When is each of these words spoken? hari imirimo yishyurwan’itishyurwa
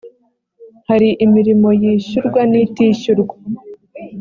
hari 0.87 1.09
imirimo 1.25 1.69
yishyurwan’itishyurwa 1.81 3.35